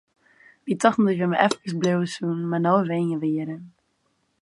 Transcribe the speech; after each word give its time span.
Wy 0.65 0.73
tochten 0.81 1.03
dat 1.05 1.11
we 1.11 1.17
hjir 1.19 1.31
mar 1.31 1.43
efkes 1.45 1.73
bliuwe 1.79 2.07
soene, 2.13 2.45
mar 2.49 2.61
no 2.63 2.73
wenje 2.89 3.17
we 3.21 3.27
hjir! 3.33 3.49